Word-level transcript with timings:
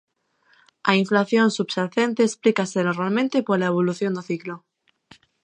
A 0.89 0.91
inflación 1.03 1.47
subxacente 1.57 2.21
explícase 2.23 2.79
normalmente 2.89 3.45
pola 3.47 3.69
evolución 3.71 4.11
do 4.13 4.23
ciclo. 4.29 4.55